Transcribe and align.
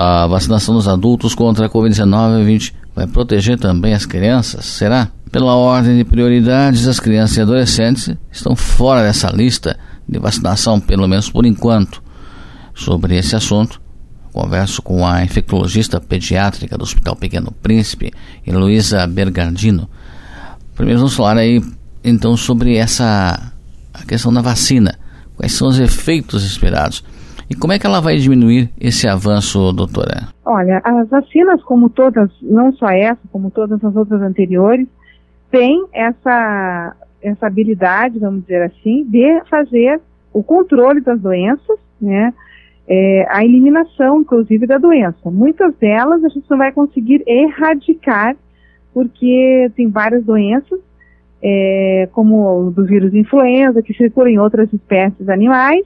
A 0.00 0.28
vacinação 0.28 0.76
dos 0.76 0.86
adultos 0.86 1.34
contra 1.34 1.66
a 1.66 1.68
Covid-19 1.68 2.72
vai 2.94 3.04
proteger 3.08 3.58
também 3.58 3.94
as 3.94 4.06
crianças? 4.06 4.64
Será? 4.64 5.08
Pela 5.32 5.56
ordem 5.56 5.96
de 5.96 6.04
prioridades, 6.04 6.86
as 6.86 7.00
crianças 7.00 7.36
e 7.36 7.40
adolescentes 7.40 8.08
estão 8.30 8.54
fora 8.54 9.02
dessa 9.02 9.28
lista 9.32 9.76
de 10.08 10.20
vacinação, 10.20 10.78
pelo 10.78 11.08
menos 11.08 11.28
por 11.28 11.44
enquanto. 11.44 12.00
Sobre 12.76 13.16
esse 13.16 13.34
assunto, 13.34 13.80
converso 14.32 14.80
com 14.82 15.04
a 15.04 15.24
infectologista 15.24 16.00
pediátrica 16.00 16.78
do 16.78 16.84
Hospital 16.84 17.16
Pequeno 17.16 17.50
Príncipe, 17.50 18.12
Heloísa 18.46 19.04
Bergardino. 19.04 19.90
Primeiro 20.76 21.00
vamos 21.00 21.14
falar 21.14 21.38
aí 21.38 21.60
então 22.04 22.36
sobre 22.36 22.76
essa 22.76 23.52
a 23.92 24.04
questão 24.04 24.32
da 24.32 24.42
vacina. 24.42 24.96
Quais 25.36 25.50
são 25.54 25.66
os 25.66 25.80
efeitos 25.80 26.44
esperados? 26.44 27.02
E 27.50 27.54
como 27.54 27.72
é 27.72 27.78
que 27.78 27.86
ela 27.86 28.00
vai 28.00 28.16
diminuir 28.16 28.70
esse 28.78 29.08
avanço, 29.08 29.72
doutora? 29.72 30.28
Olha, 30.44 30.80
as 30.84 31.08
vacinas, 31.08 31.62
como 31.62 31.88
todas, 31.88 32.30
não 32.42 32.72
só 32.72 32.88
essa, 32.90 33.20
como 33.32 33.50
todas 33.50 33.82
as 33.82 33.96
outras 33.96 34.20
anteriores, 34.20 34.86
têm 35.50 35.86
essa, 35.92 36.94
essa 37.22 37.46
habilidade, 37.46 38.18
vamos 38.18 38.42
dizer 38.42 38.62
assim, 38.62 39.04
de 39.04 39.42
fazer 39.48 40.00
o 40.32 40.42
controle 40.42 41.00
das 41.00 41.20
doenças, 41.20 41.78
né? 42.00 42.34
É, 42.86 43.26
a 43.28 43.44
eliminação, 43.44 44.20
inclusive, 44.20 44.66
da 44.66 44.78
doença. 44.78 45.30
Muitas 45.30 45.74
delas 45.76 46.24
a 46.24 46.28
gente 46.28 46.48
não 46.50 46.56
vai 46.56 46.72
conseguir 46.72 47.22
erradicar, 47.26 48.34
porque 48.94 49.70
tem 49.76 49.90
várias 49.90 50.24
doenças, 50.24 50.80
é, 51.42 52.08
como 52.12 52.66
o 52.66 52.70
do 52.70 52.84
vírus 52.84 53.14
influenza, 53.14 53.82
que 53.82 53.94
circula 53.94 54.30
em 54.30 54.38
outras 54.38 54.72
espécies 54.72 55.28
animais, 55.28 55.84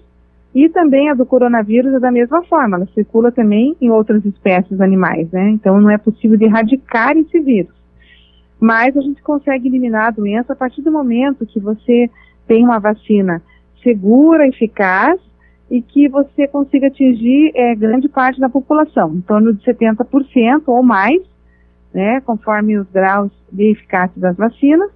e 0.54 0.68
também 0.68 1.08
a 1.08 1.14
do 1.14 1.24
coronavírus 1.24 1.94
é 1.94 2.00
da 2.00 2.10
mesma 2.10 2.42
forma, 2.44 2.76
ela 2.76 2.88
circula 2.94 3.32
também 3.32 3.74
em 3.80 3.90
outras 3.90 4.24
espécies 4.24 4.80
animais, 4.80 5.30
né? 5.30 5.50
Então 5.50 5.80
não 5.80 5.90
é 5.90 5.96
possível 5.96 6.38
erradicar 6.40 7.16
esse 7.16 7.40
vírus. 7.40 7.74
Mas 8.60 8.96
a 8.96 9.00
gente 9.00 9.22
consegue 9.22 9.68
eliminar 9.68 10.08
a 10.08 10.10
doença 10.10 10.52
a 10.52 10.56
partir 10.56 10.82
do 10.82 10.92
momento 10.92 11.46
que 11.46 11.58
você 11.58 12.10
tem 12.46 12.62
uma 12.62 12.78
vacina 12.78 13.42
segura, 13.82 14.46
eficaz 14.46 15.18
e 15.70 15.80
que 15.80 16.08
você 16.08 16.46
consiga 16.46 16.88
atingir 16.88 17.50
é, 17.54 17.74
grande 17.74 18.08
parte 18.08 18.38
da 18.38 18.48
população, 18.48 19.14
em 19.14 19.20
torno 19.22 19.54
de 19.54 19.64
70% 19.64 20.64
ou 20.66 20.82
mais, 20.82 21.22
né, 21.94 22.20
conforme 22.20 22.78
os 22.78 22.88
graus 22.90 23.32
de 23.50 23.70
eficácia 23.70 24.20
das 24.20 24.36
vacinas. 24.36 24.90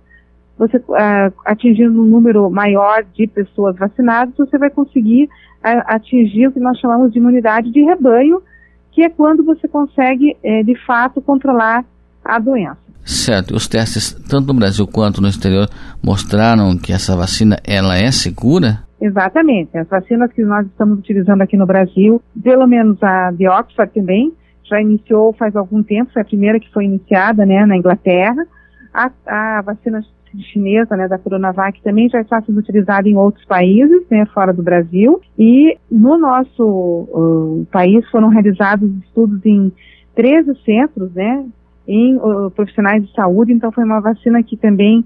Você 0.59 0.77
uh, 0.77 1.33
atingindo 1.45 2.01
um 2.01 2.07
número 2.07 2.49
maior 2.51 3.05
de 3.15 3.27
pessoas 3.27 3.77
vacinadas, 3.77 4.35
você 4.37 4.57
vai 4.57 4.71
conseguir 4.71 5.29
atingir 5.87 6.49
o 6.49 6.53
que 6.53 6.61
nós 6.61 6.79
chamamos 6.79 7.13
de 7.13 7.19
imunidade 7.19 7.71
de 7.71 7.83
rebanho, 7.83 8.41
que 8.93 9.03
é 9.03 9.09
quando 9.09 9.45
você 9.45 9.69
consegue, 9.69 10.37
é, 10.43 10.63
de 10.63 10.75
fato, 10.87 11.21
controlar 11.21 11.85
a 12.25 12.39
doença. 12.39 12.79
Certo. 13.05 13.55
Os 13.55 13.69
testes, 13.69 14.13
tanto 14.29 14.49
no 14.49 14.59
Brasil 14.59 14.87
quanto 14.87 15.23
no 15.23 15.29
exterior, 15.29 15.69
mostraram 16.03 16.77
que 16.77 16.93
essa 16.93 17.17
vacina 17.17 17.57
ela 17.65 17.97
é 17.97 18.11
segura? 18.11 18.81
Exatamente. 19.01 19.77
As 19.79 19.87
vacinas 19.89 20.33
que 20.33 20.43
nós 20.43 20.67
estamos 20.67 20.99
utilizando 20.99 21.43
aqui 21.43 21.57
no 21.57 21.67
Brasil, 21.67 22.21
pelo 22.43 22.67
menos 22.67 23.01
a 23.03 23.31
de 23.31 23.47
Oxford 23.47 23.93
também, 23.93 24.33
já 24.65 24.81
iniciou 24.81 25.33
faz 25.35 25.55
algum 25.55 25.83
tempo, 25.83 26.13
foi 26.13 26.23
a 26.23 26.25
primeira 26.25 26.59
que 26.59 26.73
foi 26.73 26.85
iniciada 26.85 27.47
né, 27.47 27.65
na 27.65 27.77
Inglaterra. 27.77 28.45
A, 28.93 29.11
a 29.27 29.63
vacina 29.63 30.03
chinesa, 30.45 30.97
né, 30.97 31.09
da 31.09 31.19
Coronavac, 31.19 31.81
também 31.83 32.09
já 32.09 32.21
está 32.21 32.41
sendo 32.43 32.59
utilizada 32.59 33.09
em 33.09 33.17
outros 33.17 33.45
países, 33.45 34.03
né, 34.11 34.27
fora 34.27 34.53
do 34.53 34.63
Brasil. 34.63 35.21
E 35.39 35.77
no 35.91 36.19
nosso 36.19 36.65
uh, 36.65 37.67
país 37.71 38.09
foram 38.11 38.29
realizados 38.29 38.91
estudos 39.05 39.45
em 39.45 39.73
13 40.15 40.55
centros, 40.65 41.13
né, 41.13 41.45
em 41.87 42.17
uh, 42.17 42.51
profissionais 42.51 43.07
de 43.07 43.13
saúde. 43.13 43.53
Então 43.53 43.71
foi 43.73 43.85
uma 43.85 44.01
vacina 44.01 44.43
que 44.43 44.57
também 44.57 45.05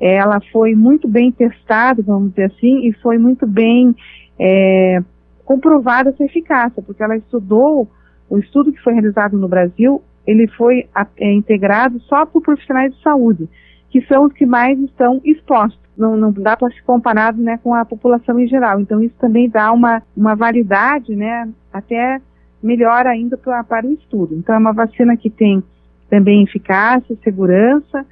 ela 0.00 0.40
foi 0.50 0.74
muito 0.74 1.06
bem 1.06 1.30
testada, 1.30 2.02
vamos 2.02 2.30
dizer 2.30 2.44
assim, 2.44 2.88
e 2.88 2.92
foi 3.02 3.18
muito 3.18 3.46
bem 3.46 3.94
é, 4.38 5.02
comprovada 5.44 6.08
essa 6.08 6.24
eficácia, 6.24 6.82
porque 6.82 7.02
ela 7.02 7.16
estudou 7.18 7.86
o 8.30 8.38
estudo 8.38 8.72
que 8.72 8.80
foi 8.80 8.94
realizado 8.94 9.36
no 9.36 9.46
Brasil, 9.46 10.02
ele 10.26 10.46
foi 10.48 10.86
é, 11.18 11.32
integrado 11.32 12.00
só 12.00 12.24
por 12.24 12.40
profissionais 12.40 12.94
de 12.94 13.02
saúde 13.02 13.48
que 13.90 14.00
são 14.06 14.24
os 14.24 14.32
que 14.32 14.46
mais 14.46 14.78
estão 14.78 15.20
expostos. 15.24 15.80
Não, 15.96 16.16
não 16.16 16.32
dá 16.32 16.56
para 16.56 16.70
se 16.70 16.82
comparar 16.82 17.34
né, 17.34 17.58
com 17.62 17.74
a 17.74 17.84
população 17.84 18.38
em 18.38 18.46
geral. 18.46 18.80
Então, 18.80 19.02
isso 19.02 19.14
também 19.18 19.50
dá 19.50 19.70
uma, 19.72 20.02
uma 20.16 20.34
validade, 20.34 21.14
né, 21.14 21.48
até 21.72 22.20
melhor 22.62 23.06
ainda 23.06 23.36
pra, 23.36 23.62
para 23.64 23.86
o 23.86 23.92
estudo. 23.92 24.34
Então, 24.34 24.54
é 24.54 24.58
uma 24.58 24.72
vacina 24.72 25.16
que 25.16 25.28
tem 25.28 25.62
também 26.08 26.42
eficácia, 26.42 27.16
segurança, 27.22 28.06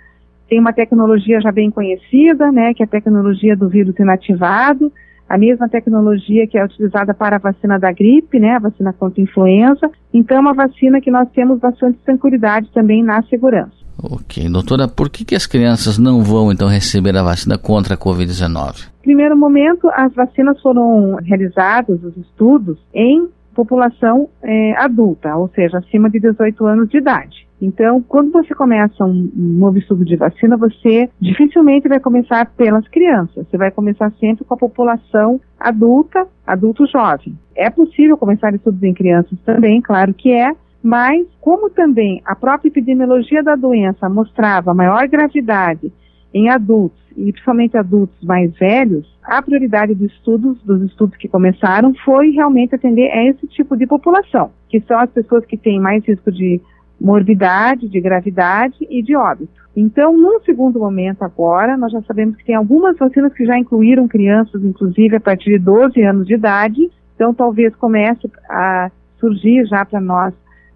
tem 0.49 0.59
uma 0.59 0.72
tecnologia 0.72 1.41
já 1.41 1.53
bem 1.53 1.71
conhecida, 1.71 2.50
né, 2.50 2.75
que 2.75 2.83
é 2.83 2.87
a 2.87 2.89
tecnologia 2.89 3.56
do 3.56 3.69
vírus 3.69 3.99
inativado, 3.99 4.93
a 5.28 5.37
mesma 5.39 5.69
tecnologia 5.69 6.47
que 6.47 6.59
é 6.59 6.65
utilizada 6.65 7.12
para 7.15 7.37
a 7.37 7.39
vacina 7.39 7.78
da 7.78 7.93
gripe, 7.93 8.39
né, 8.39 8.56
a 8.56 8.59
vacina 8.59 8.93
contra 8.93 9.21
a 9.21 9.25
influenza. 9.25 9.91
Então, 10.12 10.39
é 10.39 10.41
uma 10.41 10.55
vacina 10.55 11.00
que 11.00 11.10
nós 11.10 11.31
temos 11.31 11.59
bastante 11.59 11.99
tranquilidade 12.05 12.71
também 12.72 13.03
na 13.03 13.22
segurança. 13.22 13.78
Ok, 14.00 14.48
doutora, 14.48 14.86
por 14.86 15.10
que, 15.10 15.25
que 15.25 15.34
as 15.34 15.47
crianças 15.47 15.98
não 15.98 16.22
vão 16.22 16.53
então 16.53 16.69
receber 16.69 17.16
a 17.16 17.22
vacina 17.22 17.59
contra 17.59 17.94
a 17.94 17.98
Covid-19? 17.98 18.88
Primeiro 19.03 19.36
momento, 19.36 19.88
as 19.92 20.14
vacinas 20.14 20.60
foram 20.60 21.16
realizadas, 21.16 22.03
os 22.04 22.16
estudos, 22.16 22.78
em 22.94 23.28
população 23.54 24.28
é, 24.41 24.76
adulta, 24.76 25.34
ou 25.36 25.48
seja, 25.48 25.78
acima 25.78 26.09
de 26.09 26.20
18 26.20 26.64
anos 26.64 26.88
de 26.88 26.98
idade. 26.98 27.48
Então, 27.60 28.00
quando 28.00 28.31
você 28.31 28.54
começa 28.54 29.04
um, 29.04 29.28
novo 29.34 29.78
estudo 29.78 30.04
de 30.04 30.15
vacina, 30.15 30.56
você 30.56 31.10
dificilmente 31.20 31.88
vai 31.88 31.98
começar 31.98 32.47
pelas 32.56 32.86
crianças. 32.86 33.48
Você 33.48 33.56
vai 33.56 33.72
começar 33.72 34.12
sempre 34.20 34.44
com 34.44 34.54
a 34.54 34.56
população 34.56 35.41
adulta, 35.59 36.25
adulto 36.47 36.86
jovem. 36.86 37.36
É 37.56 37.69
possível 37.69 38.16
começar 38.16 38.54
estudos 38.54 38.80
em 38.84 38.94
crianças 38.94 39.36
também, 39.44 39.80
claro 39.80 40.15
que 40.15 40.30
é, 40.30 40.53
mas, 40.88 41.26
como 41.38 41.69
também 41.69 42.22
a 42.25 42.34
própria 42.34 42.71
epidemiologia 42.71 43.43
da 43.43 43.54
doença 43.54 44.09
mostrava 44.09 44.72
maior 44.72 45.06
gravidade 45.06 45.93
em 46.32 46.49
adultos, 46.49 46.99
e 47.15 47.31
principalmente 47.31 47.76
adultos 47.76 48.16
mais 48.25 48.56
velhos, 48.56 49.06
a 49.22 49.43
prioridade 49.43 49.94
dos 49.94 50.10
estudos, 50.10 50.56
dos 50.62 50.81
estudos 50.84 51.15
que 51.19 51.28
começaram, 51.28 51.93
foi 52.06 52.31
realmente 52.31 52.75
atender 52.75 53.10
a 53.10 53.22
esse 53.27 53.47
tipo 53.48 53.77
de 53.77 53.87
população, 53.87 54.50
que 54.71 54.81
são 54.81 54.98
as 54.98 55.10
pessoas 55.10 55.44
que 55.44 55.59
têm 55.59 55.78
mais 55.78 56.03
risco 56.06 56.32
de 56.32 56.59
morbidade, 56.98 57.87
de 57.87 58.00
gravidade 58.00 58.78
e 58.88 59.03
de 59.03 59.15
óbito. 59.15 59.53
Então, 59.77 60.16
num 60.16 60.41
segundo 60.41 60.78
momento 60.78 61.22
agora, 61.22 61.77
nós 61.77 61.93
já 61.93 62.00
sabemos 62.00 62.34
que 62.37 62.47
tem 62.47 62.54
algumas 62.54 62.97
vacinas 62.97 63.34
que 63.34 63.44
já 63.44 63.59
incluíram 63.59 64.09
crianças, 64.09 64.65
inclusive 64.65 65.16
a 65.16 65.21
partir 65.21 65.50
de 65.50 65.59
12 65.59 66.03
anos 66.03 66.27
de 66.27 66.32
idade, 66.32 66.91
então 67.15 67.34
talvez 67.34 67.77
comece 67.77 68.31
a 68.48 68.91
surgir 69.21 69.66
já 69.66 69.84
para 69.84 70.00
nós 70.00 70.32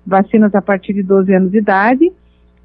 vacinas 0.06 0.54
a 0.54 0.62
partir 0.62 0.92
de 0.92 1.02
12 1.02 1.34
anos 1.34 1.50
de 1.50 1.58
idade. 1.58 2.12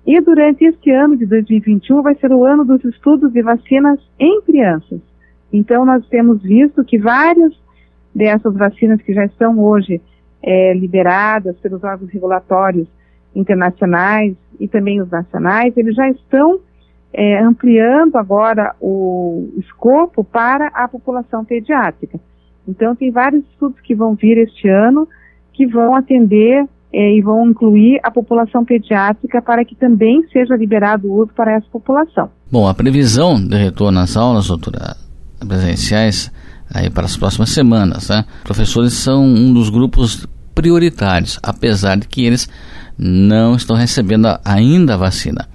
E 0.05 0.21
durante 0.21 0.63
este 0.63 0.89
ano 0.91 1.17
de 1.17 1.25
2021 1.25 2.01
vai 2.01 2.15
ser 2.15 2.31
o 2.31 2.45
ano 2.45 2.63
dos 2.63 2.83
estudos 2.85 3.31
de 3.33 3.41
vacinas 3.41 3.99
em 4.19 4.41
crianças. 4.41 5.01
Então, 5.51 5.85
nós 5.85 6.07
temos 6.07 6.41
visto 6.41 6.83
que 6.83 6.97
várias 6.97 7.53
dessas 8.13 8.53
vacinas 8.55 9.01
que 9.01 9.13
já 9.13 9.25
estão 9.25 9.59
hoje 9.59 10.01
é, 10.41 10.73
liberadas 10.73 11.57
pelos 11.57 11.83
órgãos 11.83 12.09
regulatórios 12.11 12.87
internacionais 13.35 14.35
e 14.59 14.67
também 14.67 15.01
os 15.01 15.09
nacionais, 15.09 15.75
eles 15.77 15.95
já 15.95 16.09
estão 16.09 16.59
é, 17.13 17.39
ampliando 17.39 18.15
agora 18.15 18.75
o 18.79 19.49
escopo 19.57 20.23
para 20.23 20.67
a 20.67 20.87
população 20.87 21.45
pediátrica. 21.45 22.19
Então, 22.67 22.95
tem 22.95 23.11
vários 23.11 23.43
estudos 23.51 23.79
que 23.81 23.95
vão 23.95 24.15
vir 24.15 24.37
este 24.37 24.67
ano 24.67 25.07
que 25.53 25.65
vão 25.65 25.95
atender 25.95 26.65
é, 26.91 27.17
e 27.17 27.21
vão 27.21 27.49
incluir 27.49 27.99
a 28.03 28.09
população 28.09 28.63
pediátrica 28.63 29.41
para 29.41 29.65
que 29.65 29.75
também 29.75 30.23
seja 30.31 30.55
liberado 30.55 31.07
o 31.07 31.21
uso 31.21 31.31
para 31.35 31.53
essa 31.53 31.67
população. 31.71 32.29
Bom, 32.51 32.67
a 32.67 32.73
previsão 32.73 33.35
de 33.35 33.57
retorno 33.57 33.99
às 33.99 34.15
aulas, 34.15 34.47
doutora, 34.47 34.95
presenciais, 35.45 36.31
aí 36.73 36.89
para 36.89 37.05
as 37.05 37.17
próximas 37.17 37.49
semanas, 37.49 38.09
né? 38.09 38.25
Professores 38.43 38.93
são 38.93 39.23
um 39.23 39.53
dos 39.53 39.69
grupos 39.69 40.27
prioritários, 40.55 41.39
apesar 41.43 41.97
de 41.97 42.07
que 42.07 42.25
eles 42.25 42.49
não 42.97 43.55
estão 43.55 43.75
recebendo 43.75 44.27
ainda 44.43 44.95
a 44.95 44.97
vacina. 44.97 45.47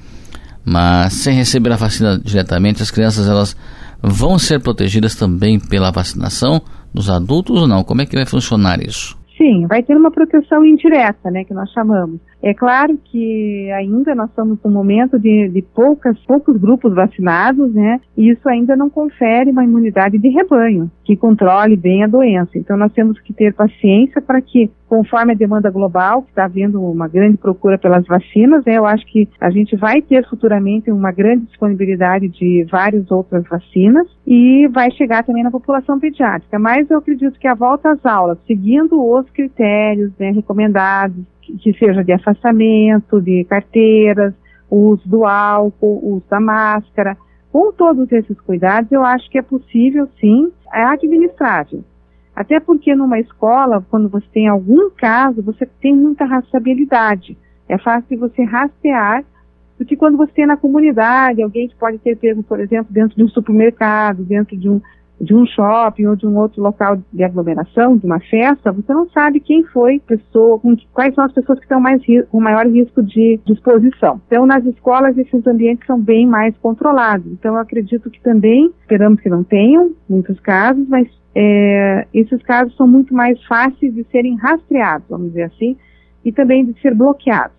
Mas 0.64 1.14
sem 1.14 1.34
receber 1.34 1.72
a 1.72 1.76
vacina 1.76 2.20
diretamente, 2.22 2.82
as 2.82 2.90
crianças 2.90 3.26
elas 3.26 3.56
vão 4.00 4.38
ser 4.38 4.60
protegidas 4.60 5.14
também 5.14 5.58
pela 5.58 5.90
vacinação 5.90 6.62
dos 6.94 7.08
adultos 7.08 7.62
ou 7.62 7.66
não? 7.66 7.82
Como 7.82 8.02
é 8.02 8.06
que 8.06 8.16
vai 8.16 8.26
funcionar 8.26 8.80
isso? 8.80 9.16
Sim, 9.36 9.66
vai 9.66 9.82
ter 9.82 9.96
uma 9.96 10.10
proteção 10.10 10.64
indireta, 10.64 11.30
né, 11.30 11.44
que 11.44 11.54
nós 11.54 11.70
chamamos. 11.70 12.20
É 12.42 12.52
claro 12.52 12.98
que 13.04 13.70
ainda 13.72 14.14
nós 14.14 14.28
estamos 14.28 14.58
num 14.64 14.70
momento 14.70 15.18
de, 15.18 15.48
de 15.48 15.62
poucas, 15.62 16.18
poucos 16.26 16.56
grupos 16.60 16.92
vacinados, 16.92 17.72
né, 17.72 18.00
e 18.16 18.30
isso 18.30 18.48
ainda 18.48 18.76
não 18.76 18.90
confere 18.90 19.50
uma 19.50 19.64
imunidade 19.64 20.18
de 20.18 20.28
rebanho 20.28 20.90
que 21.04 21.16
controle 21.16 21.76
bem 21.76 22.02
a 22.02 22.06
doença. 22.06 22.50
Então 22.56 22.76
nós 22.76 22.92
temos 22.92 23.20
que 23.20 23.32
ter 23.32 23.54
paciência 23.54 24.20
para 24.20 24.40
que, 24.40 24.70
conforme 24.88 25.32
a 25.32 25.36
demanda 25.36 25.70
global, 25.70 26.22
que 26.22 26.30
está 26.30 26.44
havendo 26.44 26.82
uma 26.82 27.08
grande 27.08 27.36
procura 27.36 27.78
pelas 27.78 28.06
vacinas, 28.06 28.64
né, 28.64 28.76
eu 28.76 28.84
acho 28.84 29.06
que 29.06 29.28
a 29.40 29.50
gente 29.50 29.76
vai 29.76 30.02
ter 30.02 30.28
futuramente 30.28 30.90
uma 30.90 31.12
grande 31.12 31.46
disponibilidade 31.46 32.28
de 32.28 32.66
várias 32.70 33.10
outras 33.10 33.44
vacinas 33.48 34.06
e 34.26 34.68
vai 34.68 34.90
chegar 34.90 35.24
também 35.24 35.44
na 35.44 35.50
população 35.50 35.98
pediátrica. 35.98 36.58
Mas 36.58 36.90
eu 36.90 36.98
acredito 36.98 37.38
que 37.38 37.48
a 37.48 37.54
volta 37.54 37.92
às 37.92 38.04
aulas, 38.04 38.38
seguindo 38.46 39.00
os 39.00 39.21
critérios 39.30 40.12
né, 40.18 40.30
recomendados, 40.30 41.24
que 41.40 41.72
seja 41.78 42.02
de 42.02 42.12
afastamento, 42.12 43.20
de 43.20 43.44
carteiras, 43.44 44.34
o 44.70 44.90
uso 44.90 45.08
do 45.08 45.24
álcool, 45.24 46.00
o 46.02 46.14
uso 46.14 46.24
da 46.30 46.40
máscara. 46.40 47.16
Com 47.50 47.72
todos 47.72 48.10
esses 48.10 48.40
cuidados, 48.40 48.90
eu 48.90 49.04
acho 49.04 49.28
que 49.30 49.38
é 49.38 49.42
possível, 49.42 50.08
sim, 50.18 50.50
é 50.72 50.82
administrável. 50.84 51.84
Até 52.34 52.58
porque 52.58 52.94
numa 52.94 53.20
escola, 53.20 53.84
quando 53.90 54.08
você 54.08 54.26
tem 54.32 54.48
algum 54.48 54.88
caso, 54.90 55.42
você 55.42 55.66
tem 55.80 55.94
muita 55.94 56.24
rastreabilidade. 56.24 57.36
É 57.68 57.76
fácil 57.76 58.18
você 58.18 58.42
rastrear 58.44 59.22
do 59.78 59.84
que 59.84 59.96
quando 59.96 60.16
você 60.16 60.32
tem 60.32 60.46
na 60.46 60.56
comunidade, 60.56 61.42
alguém 61.42 61.68
que 61.68 61.74
pode 61.74 61.98
ter 61.98 62.16
pego, 62.16 62.42
por 62.42 62.60
exemplo, 62.60 62.92
dentro 62.92 63.16
de 63.16 63.24
um 63.24 63.28
supermercado, 63.28 64.22
dentro 64.22 64.56
de 64.56 64.68
um, 64.68 64.80
de 65.22 65.32
um 65.32 65.46
shopping 65.46 66.06
ou 66.06 66.16
de 66.16 66.26
um 66.26 66.36
outro 66.36 66.60
local 66.60 66.98
de 67.12 67.22
aglomeração, 67.22 67.96
de 67.96 68.04
uma 68.04 68.18
festa, 68.18 68.72
você 68.72 68.92
não 68.92 69.08
sabe 69.10 69.38
quem 69.38 69.62
foi 69.62 70.00
pessoa, 70.00 70.60
quais 70.92 71.14
são 71.14 71.22
as 71.22 71.32
pessoas 71.32 71.60
que 71.60 71.64
estão 71.64 71.80
mais 71.80 72.02
com 72.28 72.40
maior 72.40 72.66
risco 72.66 73.00
de, 73.00 73.38
de 73.46 73.52
exposição. 73.52 74.20
Então, 74.26 74.44
nas 74.44 74.64
escolas, 74.64 75.16
esses 75.16 75.46
ambientes 75.46 75.86
são 75.86 76.00
bem 76.00 76.26
mais 76.26 76.56
controlados. 76.58 77.30
Então, 77.30 77.54
eu 77.54 77.60
acredito 77.60 78.10
que 78.10 78.20
também, 78.20 78.72
esperamos 78.80 79.20
que 79.20 79.28
não 79.28 79.44
tenham 79.44 79.92
muitos 80.08 80.40
casos, 80.40 80.88
mas 80.88 81.06
é, 81.36 82.04
esses 82.12 82.42
casos 82.42 82.74
são 82.74 82.88
muito 82.88 83.14
mais 83.14 83.40
fáceis 83.44 83.94
de 83.94 84.02
serem 84.10 84.34
rastreados, 84.34 85.06
vamos 85.08 85.28
dizer 85.28 85.44
assim, 85.44 85.76
e 86.24 86.32
também 86.32 86.64
de 86.64 86.80
ser 86.80 86.96
bloqueados. 86.96 87.56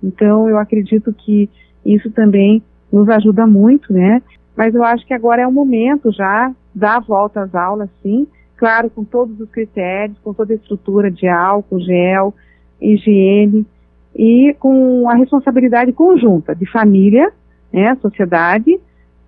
Então, 0.00 0.48
eu 0.48 0.56
acredito 0.56 1.12
que 1.12 1.50
isso 1.84 2.12
também 2.12 2.62
nos 2.92 3.08
ajuda 3.08 3.44
muito, 3.44 3.92
né? 3.92 4.22
Mas 4.56 4.72
eu 4.72 4.84
acho 4.84 5.04
que 5.04 5.14
agora 5.14 5.42
é 5.42 5.46
o 5.46 5.52
momento 5.52 6.12
já 6.12 6.52
a 6.80 7.00
volta 7.00 7.42
às 7.42 7.54
aulas, 7.54 7.88
sim, 8.02 8.26
claro, 8.56 8.88
com 8.90 9.04
todos 9.04 9.38
os 9.40 9.50
critérios, 9.50 10.18
com 10.22 10.32
toda 10.32 10.52
a 10.52 10.56
estrutura 10.56 11.10
de 11.10 11.28
álcool, 11.28 11.80
gel, 11.80 12.34
higiene 12.80 13.66
e 14.14 14.54
com 14.58 15.08
a 15.08 15.14
responsabilidade 15.14 15.92
conjunta 15.92 16.54
de 16.54 16.66
família, 16.66 17.32
né, 17.72 17.94
sociedade, 17.96 18.78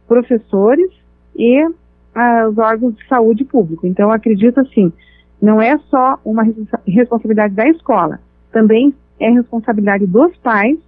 professores 0.07 0.91
e 1.37 1.67
ah, 2.15 2.49
os 2.49 2.59
órgãos 2.59 2.95
de 2.97 3.07
saúde 3.09 3.45
público. 3.45 3.87
Então, 3.87 4.11
acredito 4.11 4.61
assim, 4.61 4.93
não 5.41 5.61
é 5.61 5.77
só 5.91 6.19
uma 6.25 6.43
responsabilidade 6.87 7.55
da 7.55 7.69
escola, 7.69 8.21
também 8.53 8.95
é 9.19 9.31
responsabilidade 9.31 10.07
dos 10.07 10.37
pais 10.39 10.79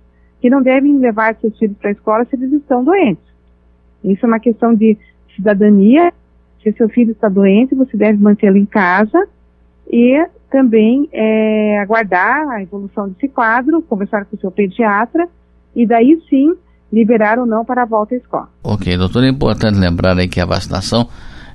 que 0.40 0.50
não 0.50 0.62
devem 0.62 0.98
levar 0.98 1.34
seus 1.36 1.58
filhos 1.58 1.76
para 1.78 1.90
a 1.90 1.92
escola 1.92 2.24
se 2.24 2.36
eles 2.36 2.52
estão 2.52 2.84
doentes. 2.84 3.24
Isso 4.04 4.24
é 4.24 4.28
uma 4.28 4.38
questão 4.38 4.74
de 4.74 4.96
cidadania. 5.34 6.12
Se 6.66 6.72
seu 6.72 6.88
filho 6.88 7.12
está 7.12 7.28
doente, 7.28 7.76
você 7.76 7.96
deve 7.96 8.20
mantê-lo 8.20 8.56
em 8.56 8.66
casa 8.66 9.28
e 9.88 10.20
também 10.50 11.08
é, 11.12 11.78
aguardar 11.78 12.48
a 12.48 12.60
evolução 12.60 13.08
desse 13.08 13.28
quadro, 13.28 13.80
conversar 13.82 14.24
com 14.24 14.34
o 14.34 14.40
seu 14.40 14.50
pediatra 14.50 15.28
e 15.76 15.86
daí 15.86 16.20
sim 16.28 16.56
liberar 16.92 17.38
ou 17.38 17.46
não 17.46 17.64
para 17.64 17.82
a 17.82 17.86
volta 17.86 18.16
à 18.16 18.18
escola. 18.18 18.48
Ok, 18.64 18.96
doutor, 18.98 19.22
é 19.22 19.28
importante 19.28 19.78
lembrar 19.78 20.18
aí 20.18 20.26
que 20.26 20.40
a 20.40 20.44
vacinação 20.44 21.06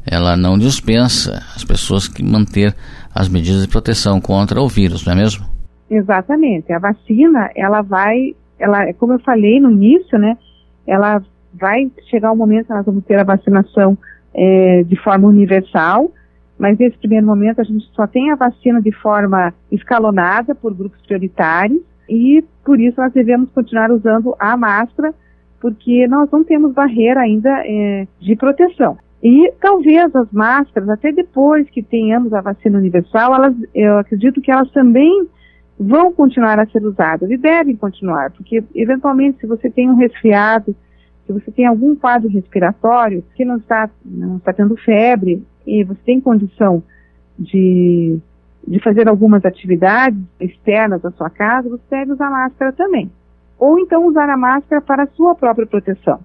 ela 0.09 0.37
não 0.37 0.57
dispensa 0.57 1.43
as 1.57 1.65
pessoas 1.65 2.07
que 2.07 2.23
manter 2.23 2.73
as 3.13 3.27
medidas 3.27 3.63
de 3.63 3.67
proteção 3.67 4.21
contra 4.21 4.61
o 4.61 4.69
vírus, 4.69 5.05
não 5.05 5.11
é 5.11 5.15
mesmo? 5.17 5.45
Exatamente. 5.89 6.71
A 6.71 6.79
vacina, 6.79 7.51
ela 7.53 7.81
vai, 7.81 8.33
ela, 8.57 8.93
como 8.93 9.11
eu 9.11 9.19
falei 9.19 9.59
no 9.59 9.71
início, 9.71 10.17
né, 10.17 10.37
ela 10.87 11.21
vai 11.53 11.91
chegar 12.09 12.31
o 12.31 12.33
um 12.33 12.37
momento 12.37 12.67
que 12.67 12.73
nós 12.73 12.85
vamos 12.85 13.03
ter 13.03 13.19
a 13.19 13.25
vacinação 13.25 13.97
é, 14.33 14.83
de 14.83 14.95
forma 14.97 15.27
universal, 15.27 16.11
mas 16.57 16.77
nesse 16.77 16.97
primeiro 16.97 17.25
momento 17.25 17.59
a 17.59 17.63
gente 17.63 17.85
só 17.93 18.05
tem 18.05 18.31
a 18.31 18.35
vacina 18.35 18.81
de 18.81 18.91
forma 18.91 19.53
escalonada 19.71 20.53
por 20.53 20.73
grupos 20.73 21.01
prioritários 21.01 21.81
e 22.09 22.43
por 22.63 22.79
isso 22.79 22.99
nós 22.99 23.11
devemos 23.13 23.49
continuar 23.51 23.91
usando 23.91 24.35
a 24.39 24.55
máscara, 24.55 25.13
porque 25.59 26.07
nós 26.07 26.29
não 26.31 26.43
temos 26.43 26.73
barreira 26.73 27.21
ainda 27.21 27.49
é, 27.65 28.07
de 28.19 28.35
proteção. 28.35 28.97
E 29.23 29.53
talvez 29.61 30.15
as 30.15 30.31
máscaras, 30.31 30.89
até 30.89 31.11
depois 31.11 31.69
que 31.69 31.83
tenhamos 31.83 32.33
a 32.33 32.41
vacina 32.41 32.77
universal, 32.77 33.35
elas, 33.35 33.55
eu 33.73 33.99
acredito 33.99 34.41
que 34.41 34.51
elas 34.51 34.69
também 34.71 35.27
vão 35.79 36.11
continuar 36.11 36.59
a 36.59 36.65
ser 36.67 36.83
usadas 36.83 37.29
e 37.29 37.37
devem 37.37 37.75
continuar, 37.75 38.31
porque 38.31 38.63
eventualmente 38.75 39.39
se 39.39 39.47
você 39.47 39.69
tem 39.69 39.89
um 39.89 39.95
resfriado, 39.95 40.75
se 41.31 41.39
você 41.39 41.51
tem 41.51 41.65
algum 41.65 41.95
quadro 41.95 42.29
respiratório 42.29 43.23
que 43.35 43.45
não 43.45 43.57
está, 43.57 43.89
não 44.03 44.37
está 44.37 44.51
tendo 44.51 44.75
febre 44.77 45.43
e 45.65 45.83
você 45.83 45.99
tem 46.05 46.19
condição 46.19 46.83
de, 47.37 48.19
de 48.67 48.79
fazer 48.79 49.07
algumas 49.07 49.45
atividades 49.45 50.19
externas 50.39 51.01
da 51.01 51.11
sua 51.11 51.29
casa, 51.29 51.69
você 51.69 51.83
deve 51.89 52.13
usar 52.13 52.29
máscara 52.29 52.71
também. 52.73 53.09
Ou 53.57 53.79
então 53.79 54.07
usar 54.07 54.29
a 54.29 54.37
máscara 54.37 54.81
para 54.81 55.03
a 55.03 55.07
sua 55.07 55.35
própria 55.35 55.65
proteção. 55.65 56.19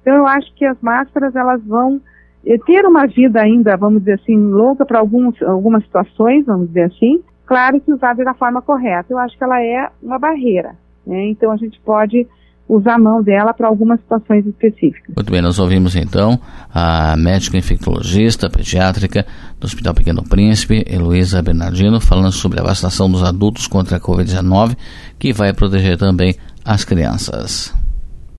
Então 0.00 0.14
eu 0.14 0.26
acho 0.26 0.52
que 0.54 0.64
as 0.64 0.80
máscaras 0.80 1.36
elas 1.36 1.62
vão 1.64 2.00
eh, 2.44 2.58
ter 2.66 2.84
uma 2.86 3.06
vida 3.06 3.40
ainda, 3.40 3.76
vamos 3.76 4.00
dizer 4.00 4.14
assim, 4.14 4.36
longa 4.36 4.84
para 4.84 4.98
algumas 4.98 5.84
situações, 5.84 6.46
vamos 6.46 6.68
dizer 6.68 6.84
assim. 6.84 7.22
Claro 7.44 7.80
que 7.80 7.92
usada 7.92 8.24
da 8.24 8.34
forma 8.34 8.62
correta. 8.62 9.12
Eu 9.12 9.18
acho 9.18 9.36
que 9.36 9.44
ela 9.44 9.62
é 9.62 9.90
uma 10.02 10.18
barreira. 10.18 10.74
Né? 11.06 11.26
Então 11.26 11.50
a 11.50 11.56
gente 11.56 11.78
pode 11.80 12.26
usar 12.70 12.94
a 12.94 12.98
mão 12.98 13.22
dela 13.22 13.52
para 13.52 13.66
algumas 13.66 14.00
situações 14.00 14.46
específicas. 14.46 15.14
Muito 15.16 15.30
bem, 15.30 15.42
nós 15.42 15.58
ouvimos 15.58 15.96
então 15.96 16.38
a 16.72 17.16
médica 17.16 17.58
infectologista 17.58 18.48
pediátrica 18.48 19.26
do 19.58 19.64
Hospital 19.64 19.92
Pequeno 19.92 20.22
Príncipe, 20.22 20.84
Heloísa 20.88 21.42
Bernardino, 21.42 22.00
falando 22.00 22.30
sobre 22.30 22.60
a 22.60 22.62
vacinação 22.62 23.10
dos 23.10 23.24
adultos 23.24 23.66
contra 23.66 23.96
a 23.96 24.00
Covid-19, 24.00 24.76
que 25.18 25.32
vai 25.32 25.52
proteger 25.52 25.98
também 25.98 26.36
as 26.64 26.84
crianças. 26.84 27.74